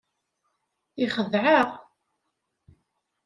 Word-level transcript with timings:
Yexdeɛ-aɣ. 0.99 1.69